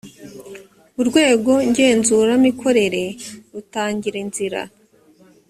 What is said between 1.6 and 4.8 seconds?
ngenzuramikorere rutangira inzira